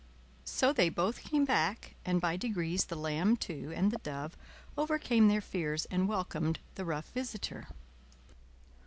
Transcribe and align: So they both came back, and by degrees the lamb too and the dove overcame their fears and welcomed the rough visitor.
So 0.49 0.73
they 0.73 0.89
both 0.89 1.23
came 1.25 1.45
back, 1.45 1.93
and 2.03 2.19
by 2.19 2.35
degrees 2.35 2.85
the 2.85 2.95
lamb 2.95 3.37
too 3.37 3.71
and 3.75 3.91
the 3.91 3.99
dove 3.99 4.35
overcame 4.75 5.27
their 5.27 5.41
fears 5.41 5.85
and 5.91 6.07
welcomed 6.07 6.57
the 6.73 6.85
rough 6.85 7.11
visitor. 7.11 7.67